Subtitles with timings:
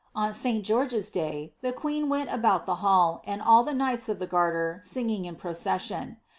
[0.15, 4.17] On 5l George^s day, the queen went about the hall, and all the knights of
[4.17, 6.17] the garter, singing in procession.